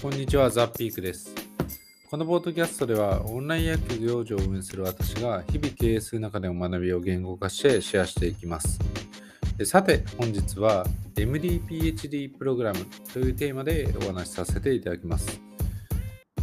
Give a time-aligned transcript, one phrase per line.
[0.00, 1.34] こんにちは、ザ・ピークです。
[2.08, 8.78] このポッドキャストでは、オンライン野球業場を運営する私が、日々経営する中での学びを言語化してシェアしていきます。
[9.64, 15.40] さて、本日は MD-PhD プログラムというテーマでお話しさせていただきます。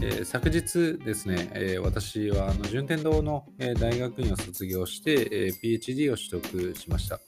[0.02, 7.22] えー昨日ですね、えー私はあの順天堂の、えー大学院を卒業して、え PhD を取得しました。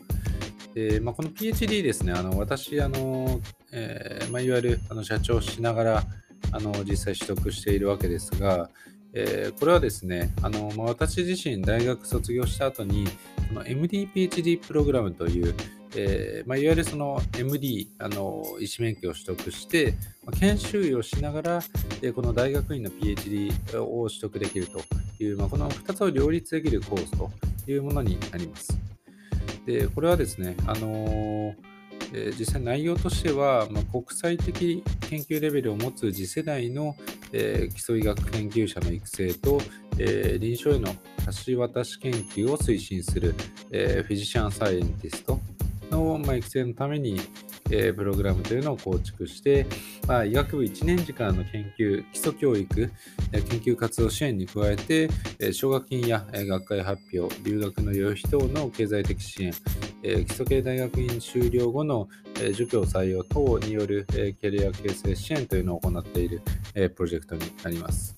[0.78, 3.41] でまあ、この PhD ですね、あの私、あの
[3.72, 6.03] えーまあ、いわゆるあの社長しながら
[6.52, 8.70] あの実際取得しているわけですが、
[9.12, 13.08] えーこれはですね、あのまあ、私自身大学卒業した後に、
[13.48, 15.55] この MD-PhD プログラムという、
[15.95, 21.64] えーまあ、いわゆるその MD、あの医師免許を取得して、まあ研修医をしながら、
[22.03, 24.80] えーこの大学院の PhD を取得できると
[25.23, 27.31] いう、まあ、この2つを両立できるコースと
[27.67, 28.87] いうものになります。
[29.67, 31.53] で、これはですね、あの
[32.13, 36.95] え実際内容としては、まあ、国際的研究レベルを持つ次世代の、
[37.33, 39.59] えー基礎医学研究者の育成と、
[40.00, 40.95] えー臨床への
[41.45, 43.36] 橋渡し研究を推進する、
[43.72, 45.38] えーフィジシャンサイエンティスト
[45.92, 47.20] の、まあ、育成のために、
[47.72, 49.66] えプログラムというのを構築して、
[50.08, 52.92] まあ、医学部1年時間の研究、基礎教育、
[53.32, 59.54] え研究活動支援に加えて、え奨学金や、え学会発表、留学の予費等の経済的支援、
[60.04, 62.08] え基礎系大学院修了後の、
[62.40, 66.42] えー授業採用等による、えキャリア形成支援というのを行っている、
[66.76, 68.18] えプロジェクトになります。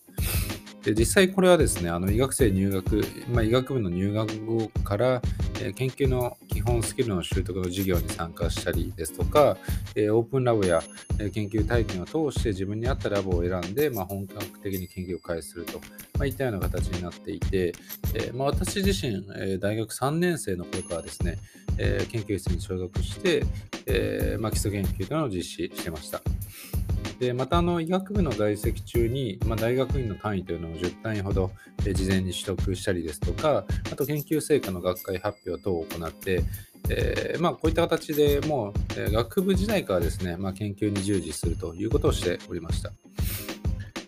[0.84, 5.22] で実際これはですね、あの医学生入学、まあ、医学部の入学後から、
[5.62, 9.58] え研究の基本スキルの習得の授業に参加したりですとか、
[9.96, 10.82] えオープンラボや、
[11.20, 15.80] え研究体験を通して自分に合ったラボを選んで、まあ、本格的に研究を開始すると、
[16.18, 17.74] まあ、いったような形になっていて、
[18.14, 21.38] えまあ、私自身、え大学3年生の頃からですね、
[21.78, 23.44] え研究室に所属して、
[23.86, 26.22] えま、基礎研究というのを実施してました。
[27.20, 31.52] でまたあの医学部の在籍中に、まあ、大学院の単位というのを10単位ほど、
[31.94, 36.44] 事前に取得したりですとか、あと研究成果の学会発表等を行って、
[36.90, 42.92] えーまあ、こういった形でもう、え学部時代からですね、まあ、研究に従事するということをしておりました。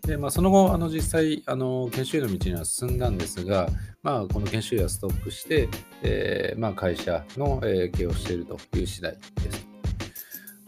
[0.07, 3.69] でまあ、その後、あの実際あの、研修医の道には進んだんですが、
[4.01, 5.67] まあ、この研修医はストップして、
[6.01, 9.11] えーまあ、会社の、え経営をしているという次第
[9.43, 9.60] です。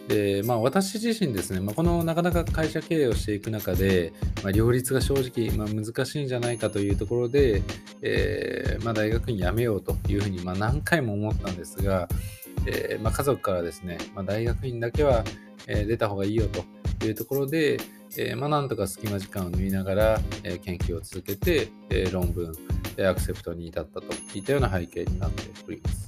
[0.07, 4.11] でまあ、私自身ですね、まあ、このなかなか会社経営をしていく中で、
[4.43, 7.63] まあ、両立が正直、まあ、難しいんじゃないかというところで、
[8.01, 12.09] えーまあ、大学院辞めようというふうに、ま、何回も思ったんですが、
[12.67, 15.23] えーま、家族からですね、ま、大学院だけは、
[15.65, 17.79] 出た方がいいよというところで、
[18.17, 20.19] えーま、なんとか隙間時間を縫いながら、
[20.63, 21.69] 研究を続けて、
[22.11, 22.51] 論文、
[22.99, 26.02] アクセプトに至ったといったような背景になっております。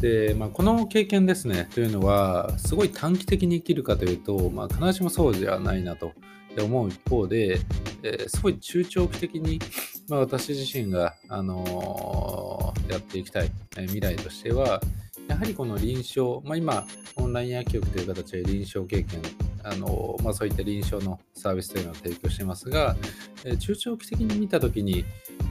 [0.00, 6.12] で、まあ、この経験ですね、というのは、すごい短期的に生きるかというと、まあ、必ずしもそうじゃないなと
[6.58, 7.60] 思う一方で、
[8.02, 9.60] えーすごい中長期的に、
[10.08, 14.80] まあ、私自身が、あのーやっていきたい、えー未来としては、
[15.28, 16.86] やはりこの臨床、まあ、今、
[17.16, 19.20] オンライン薬局という形で臨床経験、
[19.62, 22.96] あのまあ、そういった臨床のサービスというのを提供してますが、
[23.44, 25.04] え中長期的に見たときに、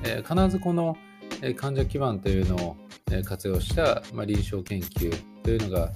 [0.04, 0.98] え必ずこの、
[1.56, 2.78] 患者基盤というのを
[3.26, 5.14] 活用した、ま、臨床研究
[5.44, 5.92] というのが、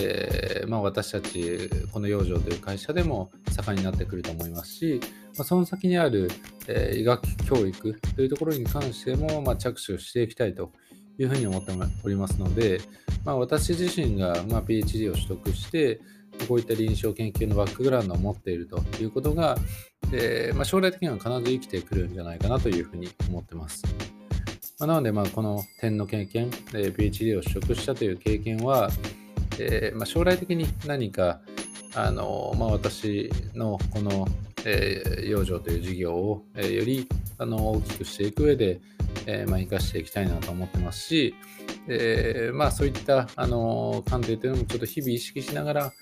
[0.00, 5.00] えーまあ、私たちこの養生という会社でも盛んになってくると思いますし、
[5.36, 6.30] まあ、その先にある、
[6.66, 10.72] えー医学教育というところに関しても、まあ、着手していきたいと
[11.18, 11.72] いうふうに思って
[12.04, 12.80] おりますので、
[13.24, 16.00] ま、私自身が、ま、PhD を取得して
[16.46, 19.56] こういった臨床研究のバックグラウンドを持っているということが、
[20.12, 23.82] えーま、将来的には必ず生きてくるんじゃないかなというふうに思ってます。
[24.78, 28.90] まあ、なので、この点の経験、えー PhD を取得したという経験は、
[29.58, 31.40] えーまあ、将来的に何か、
[31.96, 34.28] あのまあ、私のこの、
[34.64, 37.08] えー養生という事業を、えーより
[37.38, 38.80] あの大きくしていく上で、
[39.26, 41.34] えーまあ、生かしていきたいなと思ってますし、
[41.88, 45.92] えーまあ、そういった、あの観点というのもちょっと日々意識しながら、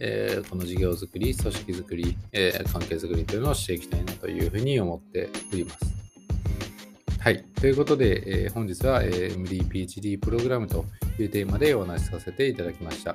[0.00, 6.01] えーこの事業づくり、組織づくり、えー関係づくりというのをしていきたいなというふうに思っております。
[7.22, 7.44] はい。
[7.60, 10.86] ということで、えー本日は、えー MD-PhD プログラムと
[11.20, 13.14] いうテーマでお話しさせていただきました。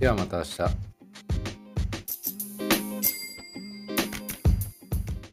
[0.00, 0.91] ではまた明日。